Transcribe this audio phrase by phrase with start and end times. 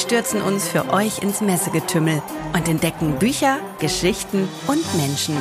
[0.00, 2.22] stürzen uns für euch ins Messegetümmel
[2.54, 5.36] und entdecken Bücher, Geschichten und Menschen.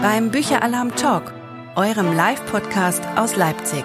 [0.00, 1.32] Beim Bücheralarm Talk,
[1.76, 3.84] eurem Live-Podcast aus Leipzig.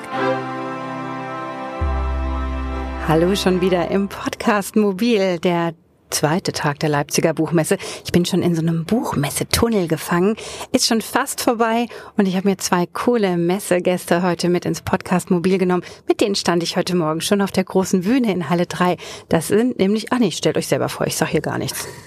[3.07, 5.73] Hallo schon wieder im Podcast Mobil, der
[6.09, 7.77] zweite Tag der Leipziger Buchmesse.
[8.05, 10.35] Ich bin schon in so einem Buchmessetunnel gefangen,
[10.71, 15.31] ist schon fast vorbei und ich habe mir zwei coole Messegäste heute mit ins Podcast
[15.31, 15.83] Mobil genommen.
[16.07, 18.97] Mit denen stand ich heute Morgen schon auf der großen Bühne in Halle 3.
[19.29, 21.87] Das sind nämlich, ah nee, stellt euch selber vor, ich sag hier gar nichts.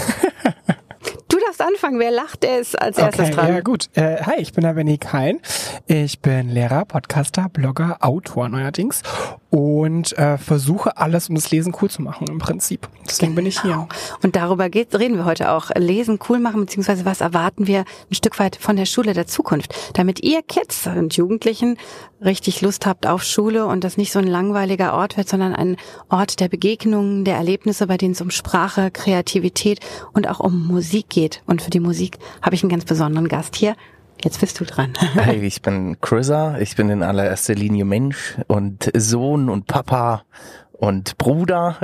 [1.29, 2.01] Du darfst anfangen.
[2.01, 3.49] Wer lacht, der ist als erstes okay, dran.
[3.49, 3.89] Ja, gut.
[3.95, 5.41] Äh, hi, ich bin der Benny Kein.
[5.87, 9.03] Ich bin Lehrer, Podcaster, Blogger, Autor neuerdings
[9.51, 12.89] und äh, versuche alles, um das Lesen cool zu machen im Prinzip.
[13.07, 13.37] Deswegen genau.
[13.37, 13.73] bin ich hier.
[13.73, 13.89] Genau.
[14.23, 15.71] Und darüber geht, reden wir heute auch.
[15.77, 19.75] Lesen cool machen, beziehungsweise was erwarten wir ein Stück weit von der Schule der Zukunft,
[19.95, 21.77] damit ihr Kids und Jugendlichen
[22.23, 25.77] richtig Lust habt auf Schule und das nicht so ein langweiliger Ort wird, sondern ein
[26.11, 29.81] Ort der Begegnungen, der Erlebnisse, bei denen es um Sprache, Kreativität
[30.13, 31.43] und auch um Musik geht geht.
[31.47, 33.77] Und für die Musik habe ich einen ganz besonderen Gast hier.
[34.23, 34.93] Jetzt bist du dran.
[35.15, 36.59] Hey, ich bin Chrisa.
[36.59, 40.25] Ich bin in allererster Linie Mensch und Sohn und Papa
[40.81, 41.77] und Bruder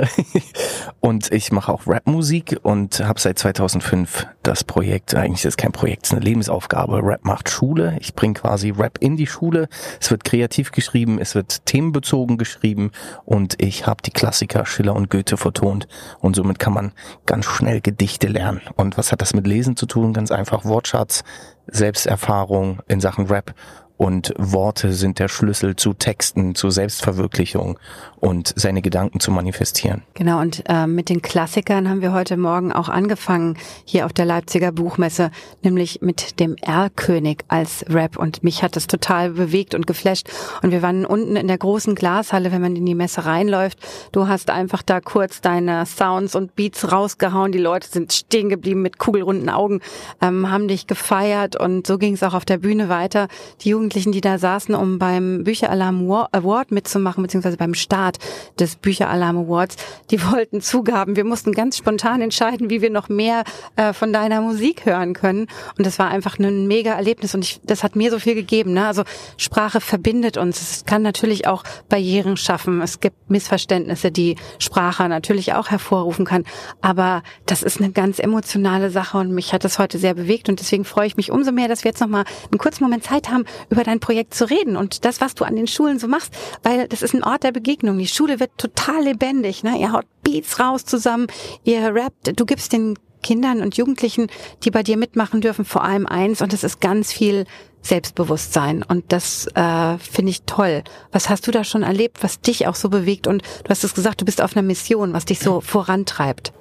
[0.99, 5.71] und ich mache auch Rapmusik und habe seit 2005 das Projekt, eigentlich ist es kein
[5.71, 7.95] Projekt, es ist eine Lebensaufgabe, Rap macht Schule.
[7.99, 9.69] Ich bringe quasi Rap in die Schule.
[10.01, 12.91] Es wird kreativ geschrieben, es wird themenbezogen geschrieben
[13.23, 15.87] und ich habe die Klassiker Schiller und Goethe vertont
[16.19, 16.91] und somit kann man
[17.27, 18.61] ganz schnell Gedichte lernen.
[18.77, 20.13] Und was hat das mit Lesen zu tun?
[20.13, 21.23] Ganz einfach Wortschatz,
[21.67, 23.53] Selbsterfahrung in Sachen Rap
[23.97, 27.79] und Worte sind der Schlüssel zu Texten, zu Selbstverwirklichung
[28.19, 30.03] und seine Gedanken zu manifestieren.
[30.13, 34.25] Genau, und äh, mit den Klassikern haben wir heute Morgen auch angefangen hier auf der
[34.25, 35.31] Leipziger Buchmesse,
[35.63, 38.17] nämlich mit dem Erlkönig als Rap.
[38.17, 40.29] Und mich hat das total bewegt und geflasht.
[40.61, 43.79] Und wir waren unten in der großen Glashalle, wenn man in die Messe reinläuft.
[44.11, 47.51] Du hast einfach da kurz deine Sounds und Beats rausgehauen.
[47.51, 49.81] Die Leute sind stehen geblieben mit kugelrunden Augen,
[50.21, 53.27] ähm, haben dich gefeiert und so ging es auch auf der Bühne weiter.
[53.61, 58.17] Die Jugend Jugendlichen, die da saßen, um beim Bücheralarm Award mitzumachen, beziehungsweise beim Start
[58.59, 59.77] des Bücheralarm Awards,
[60.11, 61.15] die wollten Zugaben.
[61.15, 63.45] Wir mussten ganz spontan entscheiden, wie wir noch mehr
[63.77, 65.47] äh, von deiner Musik hören können.
[65.77, 68.73] Und das war einfach ein mega Erlebnis und ich, das hat mir so viel gegeben.
[68.73, 68.85] Ne?
[68.85, 69.03] Also
[69.37, 70.59] Sprache verbindet uns.
[70.61, 72.81] Es kann natürlich auch Barrieren schaffen.
[72.81, 76.43] Es gibt Missverständnisse, die Sprache natürlich auch hervorrufen kann.
[76.81, 80.59] Aber das ist eine ganz emotionale Sache und mich hat das heute sehr bewegt und
[80.59, 83.29] deswegen freue ich mich umso mehr, dass wir jetzt noch mal einen kurzen Moment Zeit
[83.29, 83.45] haben,
[83.77, 86.33] über dein Projekt zu reden und das, was du an den Schulen so machst,
[86.63, 87.99] weil das ist ein Ort der Begegnung.
[87.99, 89.63] Die Schule wird total lebendig.
[89.63, 89.79] Ne?
[89.79, 91.27] Ihr haut Beats raus zusammen,
[91.63, 94.27] ihr rappt, du gibst den Kindern und Jugendlichen,
[94.63, 97.45] die bei dir mitmachen dürfen, vor allem eins und das ist ganz viel
[97.83, 100.83] Selbstbewusstsein und das äh, finde ich toll.
[101.11, 103.93] Was hast du da schon erlebt, was dich auch so bewegt und du hast es
[103.93, 106.51] gesagt, du bist auf einer Mission, was dich so vorantreibt?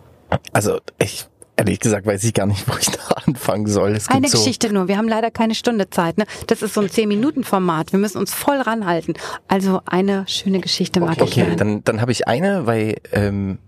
[0.53, 1.27] Also ich
[1.57, 3.93] Ehrlich gesagt weiß ich gar nicht, wo ich da anfangen soll.
[3.93, 4.89] Es Eine Geschichte so nur.
[4.89, 6.19] Wir haben leider keine Stunde Zeit.
[6.19, 6.27] Ne?
[6.47, 7.93] Das ist so ein 10-Minuten-Format.
[7.93, 9.15] Wir müssen uns voll ranhalten.
[9.49, 11.51] Also eine schöne Geschichte mag okay, ich gerne.
[11.51, 13.59] Okay, dann, dann habe ich eine, weil ähm,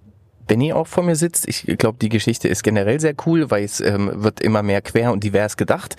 [0.48, 1.46] Benny auch vor mir sitzt.
[1.46, 5.12] Ich glaube, die Geschichte ist generell sehr cool, weil es ähm, wird immer mehr quer
[5.12, 5.94] und divers gedacht.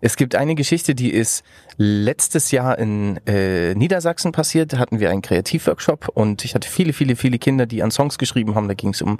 [0.00, 1.42] Es gibt eine Geschichte, die ist
[1.76, 4.72] letztes Jahr in äh, Niedersachsen passiert.
[4.72, 8.18] Da hatten wir einen Kreativworkshop und ich hatte viele, viele, viele Kinder, die an Songs
[8.18, 8.68] geschrieben haben.
[8.68, 9.18] Da ging es um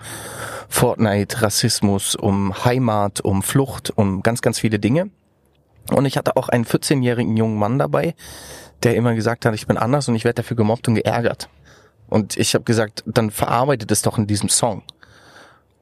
[0.69, 5.11] Fortnite, Rassismus, um Heimat, um Flucht, um ganz, ganz viele Dinge.
[5.91, 8.15] Und ich hatte auch einen 14-jährigen jungen Mann dabei,
[8.83, 11.49] der immer gesagt hat, ich bin anders und ich werde dafür gemobbt und geärgert.
[12.09, 14.83] Und ich habe gesagt, dann verarbeitet es doch in diesem Song.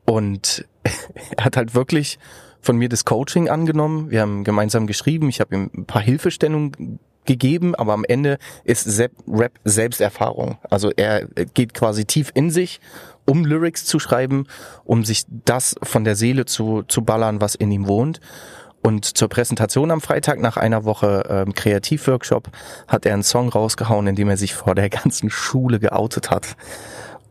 [0.05, 0.67] Und
[1.37, 2.19] er hat halt wirklich
[2.61, 4.11] von mir das Coaching angenommen.
[4.11, 5.29] Wir haben gemeinsam geschrieben.
[5.29, 10.59] Ich habe ihm ein paar Hilfestellungen gegeben, aber am Ende ist Rap Selbsterfahrung.
[10.71, 12.81] Also er geht quasi tief in sich,
[13.27, 14.47] um Lyrics zu schreiben,
[14.85, 18.21] um sich das von der Seele zu, zu ballern, was in ihm wohnt.
[18.83, 22.49] Und zur Präsentation am Freitag nach einer Woche ähm, Kreativworkshop
[22.89, 26.57] hat er einen Song rausgehauen, in dem er sich vor der ganzen Schule geoutet hat.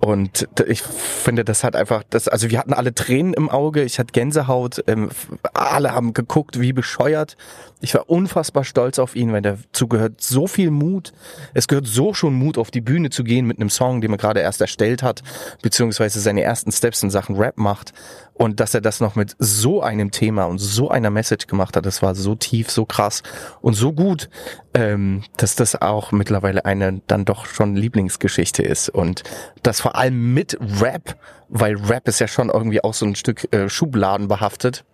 [0.01, 3.99] Und ich finde, das hat einfach, das, also wir hatten alle Tränen im Auge, ich
[3.99, 5.09] hatte Gänsehaut, ähm,
[5.53, 7.37] alle haben geguckt, wie bescheuert.
[7.81, 11.13] Ich war unfassbar stolz auf ihn, weil dazu gehört so viel Mut.
[11.53, 14.17] Es gehört so schon Mut, auf die Bühne zu gehen mit einem Song, den er
[14.17, 15.21] gerade erst erstellt hat,
[15.61, 17.93] beziehungsweise seine ersten Steps in Sachen Rap macht.
[18.41, 21.85] Und dass er das noch mit so einem Thema und so einer Message gemacht hat,
[21.85, 23.21] das war so tief, so krass
[23.61, 24.31] und so gut,
[24.73, 28.89] ähm, dass das auch mittlerweile eine dann doch schon Lieblingsgeschichte ist.
[28.89, 29.21] Und
[29.61, 33.47] das vor allem mit Rap, weil Rap ist ja schon irgendwie auch so ein Stück
[33.53, 34.85] äh, Schubladen behaftet.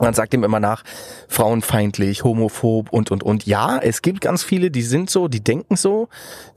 [0.00, 0.84] Man sagt ihm immer nach,
[1.28, 3.46] frauenfeindlich, homophob und, und, und.
[3.46, 6.08] Ja, es gibt ganz viele, die sind so, die denken so.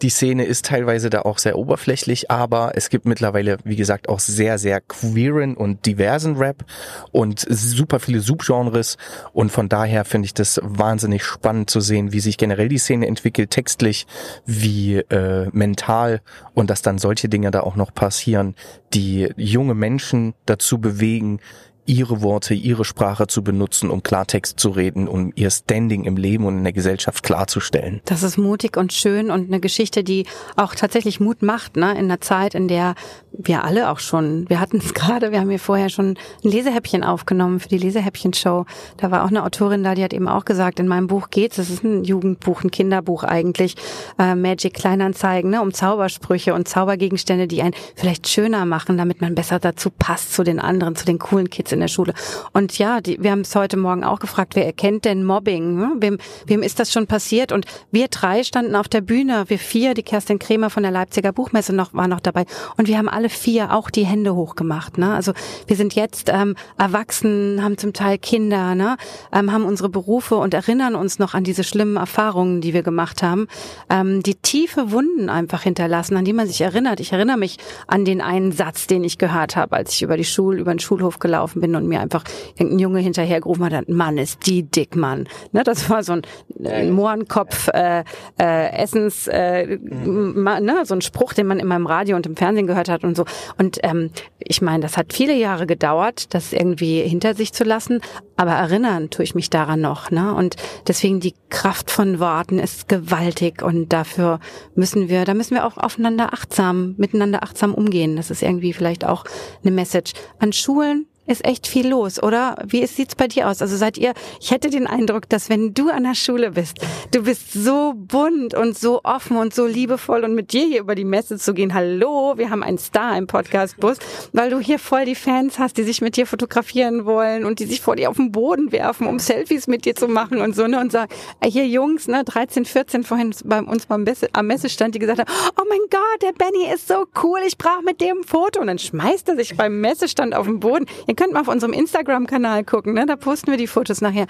[0.02, 4.20] Die Szene ist teilweise da auch sehr oberflächlich, aber es gibt mittlerweile, wie gesagt, auch
[4.20, 6.64] sehr, sehr queeren und diversen Rap
[7.12, 8.98] und super viele Subgenres.
[9.34, 13.08] Und von daher finde ich das wahnsinnig spannend zu sehen, wie sich generell die Szene
[13.08, 14.08] entwickelt, textlich,
[14.46, 16.22] wie äh, mental
[16.54, 18.56] und dass dann solche Dinge da auch noch passieren,
[18.94, 21.40] die junge Menschen dazu bewegen,
[21.86, 26.46] ihre Worte, ihre Sprache zu benutzen, um Klartext zu reden, um ihr Standing im Leben
[26.46, 28.02] und in der Gesellschaft klarzustellen.
[28.06, 31.92] Das ist mutig und schön und eine Geschichte, die auch tatsächlich Mut macht, ne?
[31.92, 32.96] in einer Zeit, in der
[33.32, 37.04] wir alle auch schon, wir hatten es gerade, wir haben hier vorher schon ein Lesehäppchen
[37.04, 38.66] aufgenommen für die Lesehäppchen-Show.
[38.98, 41.58] Da war auch eine Autorin da, die hat eben auch gesagt, in meinem Buch geht's,
[41.58, 43.76] es ist ein Jugendbuch, ein Kinderbuch eigentlich,
[44.18, 45.62] äh, Magic Kleinanzeigen, ne?
[45.62, 50.44] um Zaubersprüche und Zaubergegenstände, die einen vielleicht schöner machen, damit man besser dazu passt zu
[50.44, 52.14] den anderen, zu den coolen Kids in der Schule.
[52.54, 55.76] Und ja, die, wir haben es heute Morgen auch gefragt, wer erkennt denn Mobbing?
[55.76, 55.92] Ne?
[56.00, 56.18] Wem,
[56.48, 57.52] wem ist das schon passiert?
[57.52, 61.32] Und wir drei standen auf der Bühne, wir vier, die Kerstin Kremer von der Leipziger
[61.32, 62.46] Buchmesse noch, war noch dabei.
[62.78, 64.98] Und wir haben alle vier auch die Hände hochgemacht.
[64.98, 65.14] Ne?
[65.14, 65.34] Also
[65.68, 68.98] wir sind jetzt ähm, erwachsen, haben zum Teil Kinder, ne?
[69.32, 73.22] ähm, haben unsere Berufe und erinnern uns noch an diese schlimmen Erfahrungen, die wir gemacht
[73.22, 73.48] haben,
[73.90, 77.00] ähm, die tiefe Wunden einfach hinterlassen, an die man sich erinnert.
[77.00, 77.58] Ich erinnere mich
[77.88, 80.80] an den einen Satz, den ich gehört habe, als ich über die Schul, über den
[80.80, 82.24] Schulhof gelaufen bin bin und mir einfach
[82.58, 85.28] irgendein Junge hinterhergerufen hat, Mann ist die dick, Mann.
[85.52, 86.22] Ne, das war so ein,
[86.64, 88.04] ein Mohrenkopf äh,
[88.40, 90.44] äh, Essens, äh, mhm.
[90.44, 93.18] ne, so ein Spruch, den man immer im Radio und im Fernsehen gehört hat und
[93.18, 93.26] so.
[93.58, 98.02] Und ähm, ich meine, das hat viele Jahre gedauert, das irgendwie hinter sich zu lassen,
[98.38, 100.12] aber erinnern tue ich mich daran noch.
[100.12, 100.34] Ne?
[100.36, 100.56] Und
[100.88, 104.40] deswegen die Kraft von Worten ist gewaltig und dafür
[104.76, 108.16] müssen wir, da müssen wir auch aufeinander achtsam, miteinander achtsam umgehen.
[108.18, 109.24] Das ist irgendwie vielleicht auch
[109.64, 112.58] eine Message an Schulen, ist echt viel los, oder?
[112.66, 113.62] Wie sieht's bei dir aus?
[113.62, 116.78] Also seid ihr, ich hätte den Eindruck, dass wenn du an der Schule bist,
[117.12, 120.96] du bist so bunt und so offen und so liebevoll und mit dir hier über
[120.96, 123.98] die Messe zu gehen, hallo, wir haben einen Star im Podcastbus,
[124.34, 127.66] weil du hier voll die Fans hast, die sich mit dir fotografieren wollen und die
[127.66, 130.68] sich vor dir auf den Boden werfen, um Selfies mit dir zu machen und so,
[130.68, 131.08] ne, und äh,
[131.44, 135.32] hier Jungs, ne, 13, 14 vorhin bei uns beim Messe, am Messestand, die gesagt haben,
[135.60, 138.68] oh mein Gott, der Benny ist so cool, ich brauche mit dem ein Foto und
[138.68, 140.86] dann schmeißt er sich beim Messestand auf den Boden.
[141.16, 143.06] Ihr könnt mal auf unserem Instagram-Kanal gucken, ne?
[143.06, 144.28] da posten wir die Fotos nachher.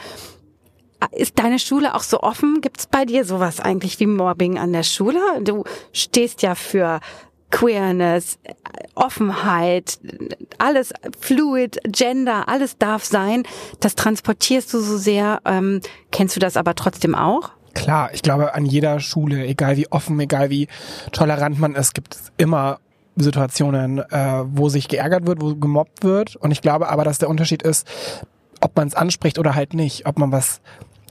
[1.13, 2.61] Ist deine Schule auch so offen?
[2.61, 5.19] Gibt es bei dir sowas eigentlich wie Mobbing an der Schule?
[5.41, 6.99] Du stehst ja für
[7.49, 8.37] Queerness,
[8.93, 9.97] Offenheit,
[10.59, 13.47] alles fluid, Gender, alles darf sein.
[13.79, 15.41] Das transportierst du so sehr.
[15.43, 15.81] Ähm,
[16.11, 17.49] kennst du das aber trotzdem auch?
[17.73, 20.67] Klar, ich glaube, an jeder Schule, egal wie offen, egal wie
[21.11, 22.79] tolerant man ist, gibt es immer
[23.15, 26.35] Situationen, äh, wo sich geärgert wird, wo gemobbt wird.
[26.35, 27.87] Und ich glaube aber, dass der Unterschied ist,
[28.61, 30.61] ob man es anspricht oder halt nicht, ob man was,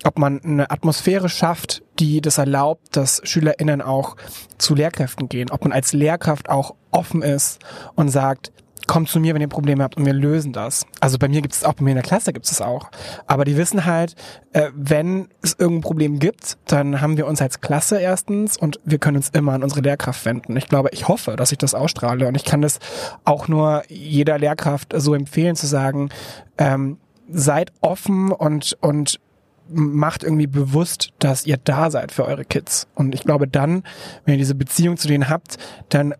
[0.04, 4.16] ob man eine Atmosphäre schafft, die das erlaubt, dass SchülerInnen auch
[4.58, 7.60] zu Lehrkräften gehen, ob man als Lehrkraft auch offen ist
[7.94, 8.52] und sagt,
[8.86, 10.86] kommt zu mir, wenn ihr Probleme habt und wir lösen das.
[11.00, 12.90] Also bei mir gibt es auch, bei mir in der Klasse gibt es auch.
[13.26, 14.14] Aber die wissen halt,
[14.52, 18.98] äh, wenn es irgendein Problem gibt, dann haben wir uns als Klasse erstens und wir
[18.98, 20.56] können uns immer an unsere Lehrkraft wenden.
[20.56, 22.78] Ich glaube, ich hoffe, dass ich das ausstrahle und ich kann das
[23.24, 26.10] auch nur jeder Lehrkraft so empfehlen zu sagen,
[26.58, 26.98] ähm,
[27.30, 29.20] seid offen und, und
[29.68, 32.86] macht irgendwie bewusst, dass ihr da seid für eure Kids.
[32.94, 33.82] Und ich glaube dann,
[34.24, 35.56] wenn ihr diese Beziehung zu denen habt,
[35.88, 36.14] dann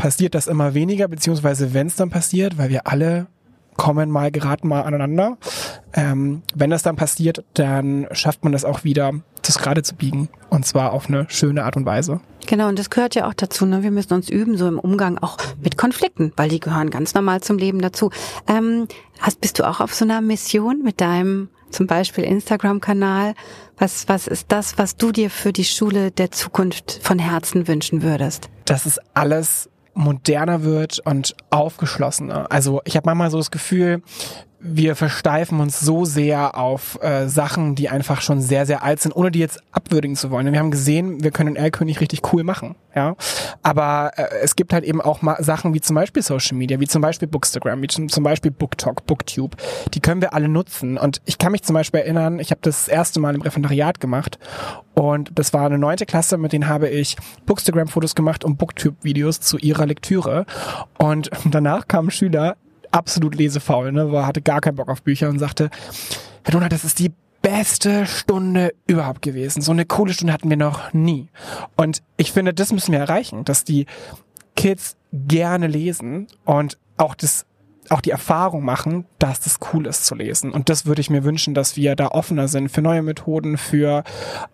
[0.00, 3.26] passiert das immer weniger, beziehungsweise wenn es dann passiert, weil wir alle
[3.76, 5.36] kommen mal, geraten mal aneinander.
[5.92, 10.30] Ähm, wenn das dann passiert, dann schafft man das auch wieder, das gerade zu biegen.
[10.48, 12.20] Und zwar auf eine schöne Art und Weise.
[12.46, 13.66] Genau, und das gehört ja auch dazu.
[13.66, 13.82] Ne?
[13.82, 17.42] Wir müssen uns üben, so im Umgang auch mit Konflikten, weil die gehören ganz normal
[17.42, 18.10] zum Leben dazu.
[18.48, 18.88] Ähm,
[19.20, 23.34] hast, bist du auch auf so einer Mission mit deinem zum Beispiel Instagram-Kanal?
[23.76, 28.02] Was, was ist das, was du dir für die Schule der Zukunft von Herzen wünschen
[28.02, 28.48] würdest?
[28.64, 32.46] Das ist alles moderner wird und aufgeschlossener.
[32.50, 34.02] Also ich habe manchmal so das Gefühl,
[34.60, 39.16] wir versteifen uns so sehr auf äh, Sachen, die einfach schon sehr, sehr alt sind,
[39.16, 40.52] ohne die jetzt abwürdigen zu wollen.
[40.52, 43.16] Wir haben gesehen, wir können Erlkönig richtig cool machen, ja.
[43.62, 46.86] Aber äh, es gibt halt eben auch mal Sachen wie zum Beispiel Social Media, wie
[46.86, 49.56] zum Beispiel Bookstagram, wie zum Beispiel BookTalk, BookTube.
[49.94, 50.98] Die können wir alle nutzen.
[50.98, 53.98] Und ich kann mich zum Beispiel erinnern, ich habe das, das erste Mal im Referendariat
[53.98, 54.38] gemacht
[54.94, 59.56] und das war eine neunte Klasse, mit denen habe ich Bookstagram-Fotos gemacht und BookTube-Videos zu
[59.56, 60.44] ihrer Lektüre.
[60.98, 62.56] Und danach kamen Schüler,
[62.90, 65.70] absolut lesefaul, ne, war, hatte gar keinen Bock auf Bücher und sagte,
[66.44, 69.62] Herr Donald, das ist die beste Stunde überhaupt gewesen.
[69.62, 71.28] So eine coole Stunde hatten wir noch nie.
[71.76, 73.86] Und ich finde, das müssen wir erreichen, dass die
[74.56, 77.46] Kids gerne lesen und auch das
[77.88, 80.52] auch die Erfahrung machen, dass das cool ist zu lesen.
[80.52, 84.04] Und das würde ich mir wünschen, dass wir da offener sind für neue Methoden, für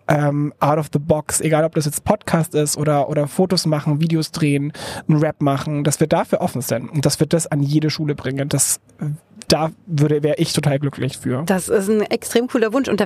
[0.07, 4.01] ähm, out of the box, egal ob das jetzt Podcast ist oder, oder Fotos machen,
[4.01, 4.73] Videos drehen,
[5.07, 8.15] ein Rap machen, dass wir dafür offen sind und dass wir das an jede Schule
[8.15, 8.49] bringen.
[8.49, 8.79] Das
[9.47, 11.43] da würde wäre ich total glücklich für.
[11.45, 13.03] Das ist ein extrem cooler Wunsch und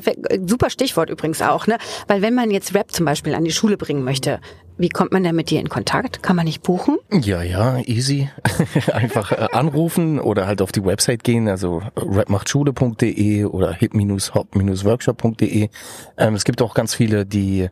[0.48, 1.78] super Stichwort übrigens auch, ne?
[2.08, 4.40] Weil wenn man jetzt Rap zum Beispiel an die Schule bringen möchte,
[4.78, 6.24] wie kommt man denn mit dir in Kontakt?
[6.24, 6.98] Kann man nicht buchen?
[7.12, 8.30] Ja, ja, easy.
[8.92, 15.70] Einfach äh, anrufen oder halt auf die Website gehen, also rapmachtschule.de oder hip-hop-workshop.de.
[16.18, 17.70] Ähm, es gibt auch ganz viele, die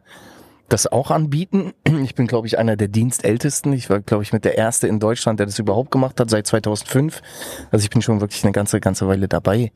[0.70, 1.74] das auch anbieten.
[2.04, 3.74] Ich bin, glaube ich, einer der Dienstältesten.
[3.74, 6.48] Ich war, glaube ich, mit der Erste in Deutschland, der das überhaupt gemacht hat, seit
[6.48, 7.22] 2005.
[7.72, 9.72] Also ich bin schon wirklich eine ganze, ganze Weile dabei.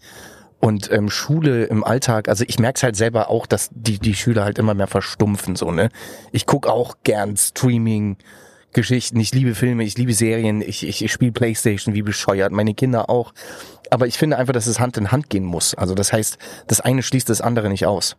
[0.60, 4.16] Und ähm, Schule im Alltag, also ich merke es halt selber auch, dass die, die
[4.16, 5.58] Schüler halt immer mehr verstumpfen.
[5.58, 5.90] so ne.
[6.32, 8.18] Ich guck auch gern Streaming,
[8.74, 12.74] Geschichten, ich liebe Filme, ich liebe Serien, ich, ich, ich spiele Playstation wie bescheuert, meine
[12.74, 13.34] Kinder auch.
[13.90, 15.76] Aber ich finde einfach, dass es Hand in Hand gehen muss.
[15.76, 18.18] Also das heißt, das eine schließt das andere nicht aus.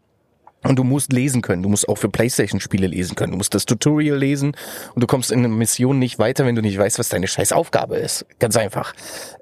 [0.66, 1.62] Und du musst lesen können.
[1.62, 3.32] Du musst auch für Playstation-Spiele lesen können.
[3.32, 4.56] Du musst das Tutorial lesen
[4.94, 7.52] und du kommst in einer Mission nicht weiter, wenn du nicht weißt, was deine scheiß
[7.52, 8.26] Aufgabe ist.
[8.38, 8.94] Ganz einfach.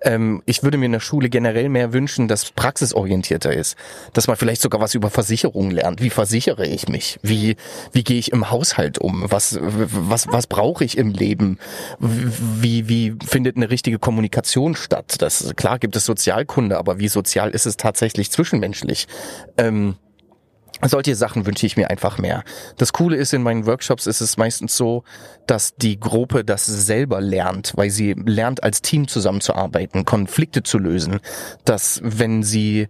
[0.03, 3.77] Ähm, ich würde mir in der Schule generell mehr wünschen, dass praxisorientierter ist.
[4.13, 6.03] Dass man vielleicht sogar was über Versicherungen lernt.
[6.03, 7.19] Wie versichere ich mich?
[7.23, 7.57] Wie,
[7.93, 9.25] wie gehe ich im Haushalt um?
[9.31, 11.59] Was, was, was brauche ich im Leben?
[12.01, 15.17] Wie, wie findet eine richtige Kommunikation statt?
[15.19, 19.07] Das, klar gibt es Sozialkunde, aber wie sozial ist es tatsächlich zwischenmenschlich?
[19.57, 19.97] Ähm,
[20.89, 22.45] solche Sachen wünsche ich mir einfach mehr.
[22.77, 25.05] Das Coole ist, in meinen Workshops ist es meistens so,
[25.47, 31.21] dass die Gruppe das selber lernt, weil sie lernt, als Team zusammenzuarbeiten, Konflikte zu lösen,
[31.65, 32.89] dass wenn sie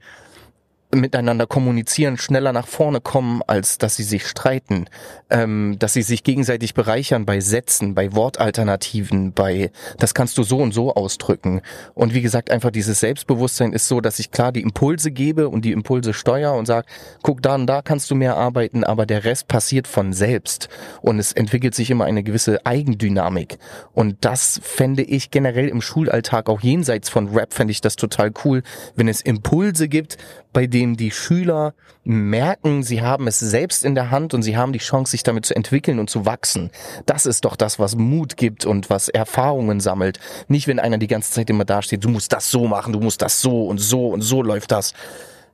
[0.94, 4.86] miteinander kommunizieren, schneller nach vorne kommen, als dass sie sich streiten,
[5.30, 10.58] ähm, dass sie sich gegenseitig bereichern bei Sätzen, bei Wortalternativen, bei das kannst du so
[10.58, 11.62] und so ausdrücken.
[11.94, 15.64] Und wie gesagt, einfach dieses Selbstbewusstsein ist so, dass ich klar die Impulse gebe und
[15.64, 16.86] die Impulse steuere und sage,
[17.22, 20.68] guck da und da kannst du mehr arbeiten, aber der Rest passiert von selbst
[21.00, 23.58] und es entwickelt sich immer eine gewisse Eigendynamik.
[23.94, 28.32] Und das fände ich generell im Schulalltag auch jenseits von Rap fände ich das total
[28.44, 28.62] cool,
[28.94, 30.18] wenn es Impulse gibt,
[30.52, 31.74] bei denen die Schüler
[32.04, 35.46] merken, sie haben es selbst in der Hand und sie haben die Chance, sich damit
[35.46, 36.70] zu entwickeln und zu wachsen.
[37.06, 40.18] Das ist doch das, was Mut gibt und was Erfahrungen sammelt.
[40.48, 43.22] Nicht, wenn einer die ganze Zeit immer dasteht, du musst das so machen, du musst
[43.22, 44.94] das so und so und so läuft das.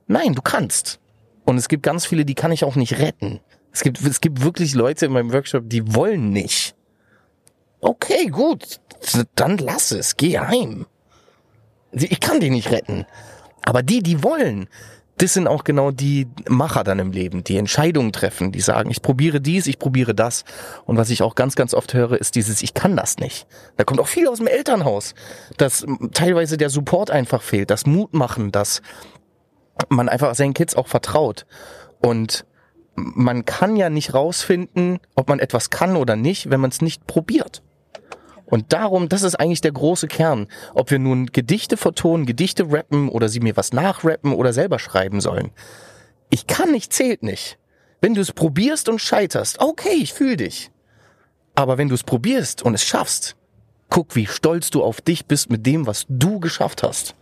[0.07, 0.99] Nein, du kannst.
[1.45, 3.39] Und es gibt ganz viele, die kann ich auch nicht retten.
[3.71, 6.75] Es gibt, es gibt wirklich Leute in meinem Workshop, die wollen nicht.
[7.81, 8.79] Okay, gut.
[9.35, 10.17] Dann lass es.
[10.17, 10.85] Geh heim.
[11.91, 13.05] Ich kann die nicht retten.
[13.63, 14.67] Aber die, die wollen,
[15.19, 19.01] das sind auch genau die Macher dann im Leben, die Entscheidungen treffen, die sagen, ich
[19.01, 20.45] probiere dies, ich probiere das.
[20.85, 23.45] Und was ich auch ganz, ganz oft höre, ist dieses, ich kann das nicht.
[23.75, 25.15] Da kommt auch viel aus dem Elternhaus,
[25.57, 28.81] dass teilweise der Support einfach fehlt, das Mut machen, dass
[29.89, 31.45] man einfach seinen Kids auch vertraut.
[31.99, 32.45] Und
[32.95, 37.07] man kann ja nicht rausfinden, ob man etwas kann oder nicht, wenn man es nicht
[37.07, 37.61] probiert.
[38.49, 40.47] Und darum, das ist eigentlich der große Kern.
[40.73, 45.21] Ob wir nun Gedichte vertonen, Gedichte rappen oder sie mir was nachrappen oder selber schreiben
[45.21, 45.51] sollen.
[46.31, 47.59] Ich kann nicht, zählt nicht.
[48.01, 50.71] Wenn du es probierst und scheiterst, okay, ich fühle dich.
[51.53, 53.35] Aber wenn du es probierst und es schaffst,
[53.89, 57.15] guck, wie stolz du auf dich bist mit dem, was du geschafft hast.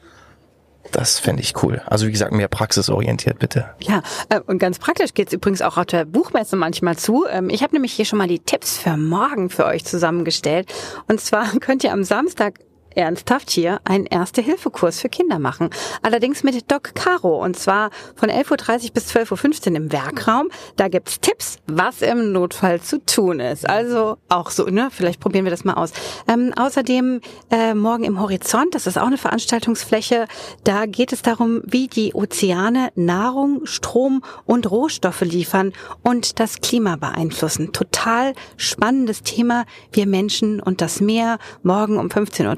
[0.92, 1.82] Das fände ich cool.
[1.86, 3.70] Also wie gesagt, mehr praxisorientiert bitte.
[3.82, 7.26] Ja, äh, und ganz praktisch geht's übrigens auch auf der Buchmesse manchmal zu.
[7.30, 10.74] Ähm, ich habe nämlich hier schon mal die Tipps für morgen für euch zusammengestellt.
[11.08, 12.60] Und zwar könnt ihr am Samstag
[12.98, 15.70] ernsthaft hier einen Erste-Hilfe-Kurs für Kinder machen.
[16.02, 20.50] Allerdings mit Doc Caro und zwar von 11.30 Uhr bis 12.15 Uhr im Werkraum.
[20.76, 23.70] Da gibt's Tipps, was im Notfall zu tun ist.
[23.70, 24.90] Also auch so, ne?
[24.92, 25.92] Vielleicht probieren wir das mal aus.
[26.28, 30.26] Ähm, außerdem äh, morgen im Horizont, das ist auch eine Veranstaltungsfläche.
[30.64, 35.74] Da geht es darum, wie die Ozeane Nahrung, Strom und Rohstoffe liefern
[36.04, 37.74] und das Klima beeinflussen.
[37.74, 39.66] Total spannendes Thema.
[39.92, 41.38] Wir Menschen und das Meer.
[41.62, 42.52] Morgen um 15.30 Uhr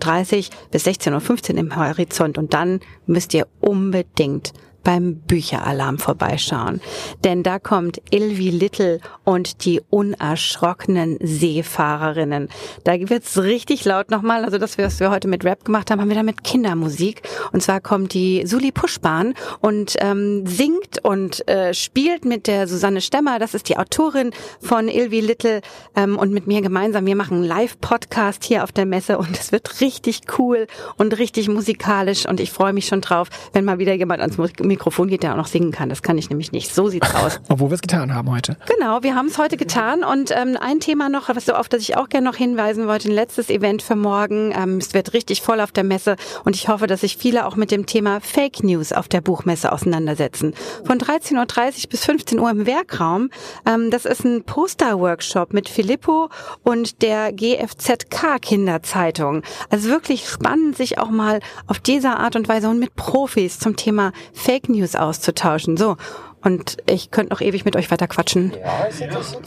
[0.71, 2.38] bis 16.15 Uhr im Horizont.
[2.38, 6.81] Und dann müsst ihr unbedingt beim Bücheralarm vorbeischauen.
[7.24, 12.50] Denn da kommt Ilvi Little und die unerschrockenen Seefahrerinnen.
[12.83, 14.43] Da wird's richtig laut nochmal.
[14.43, 17.21] Also das, was wir heute mit Rap gemacht haben, haben wir da mit Kindermusik.
[17.51, 23.01] Und zwar kommt die Suli Puschbahn und ähm, singt und äh, spielt mit der Susanne
[23.01, 23.39] Stemmer.
[23.39, 25.62] Das ist die Autorin von Ilvi Little
[25.95, 27.05] ähm, und mit mir gemeinsam.
[27.05, 30.67] Wir machen einen Live-Podcast hier auf der Messe und es wird richtig cool
[30.98, 34.63] und richtig musikalisch und ich freue mich schon drauf, wenn mal wieder jemand ans Musik
[34.69, 35.89] Mikrofon geht, der auch noch singen kann.
[35.89, 36.73] Das kann ich nämlich nicht.
[36.73, 37.41] So sieht's aus.
[37.49, 38.57] Obwohl wir es getan haben heute.
[38.77, 40.03] Genau, wir haben es heute getan.
[40.03, 43.09] Und ähm, ein Thema noch, was so auf das ich auch gerne noch hinweisen wollte,
[43.09, 44.53] ein letztes Event für morgen.
[44.55, 47.55] Ähm, es wird richtig voll auf der Messe und ich hoffe, dass sich viele auch
[47.55, 50.53] mit dem Thema Fake News auf der Buchmesse auseinandersetzen.
[50.85, 53.29] Von 13.30 Uhr bis 15 Uhr im Werkraum.
[53.65, 56.29] Ähm, das ist ein Poster-Workshop mit Filippo
[56.63, 59.43] und der GFZK Kinderzeitung.
[59.69, 63.75] Also wirklich spannend, sich auch mal auf diese Art und Weise und mit Profis zum
[63.75, 64.11] Thema
[64.60, 65.78] Fake News auszutauschen.
[65.78, 65.96] So.
[66.41, 68.53] Und ich könnte noch ewig mit euch weiter quatschen.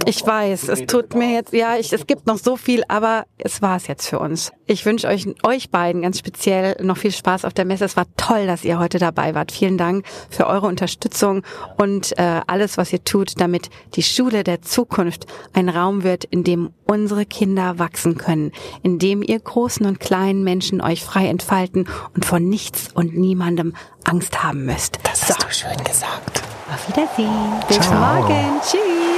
[0.04, 3.62] Ich weiß, es tut mir jetzt, ja, ich, es gibt noch so viel, aber es
[3.62, 4.52] war es jetzt für uns.
[4.66, 7.84] Ich wünsche euch, euch beiden ganz speziell noch viel Spaß auf der Messe.
[7.84, 9.52] Es war toll, dass ihr heute dabei wart.
[9.52, 11.42] Vielen Dank für eure Unterstützung
[11.78, 16.44] und äh, alles, was ihr tut, damit die Schule der Zukunft ein Raum wird, in
[16.44, 21.88] dem unsere Kinder wachsen können, in dem ihr großen und kleinen Menschen euch frei entfalten
[22.14, 24.98] und vor nichts und niemandem Angst haben müsst.
[25.04, 25.46] Das hast so.
[25.46, 26.51] du schön gesagt.
[26.72, 27.60] Auf Wiedersehen.
[27.68, 28.00] Bis Ciao.
[28.00, 28.60] morgen.
[28.62, 29.11] Tschüss.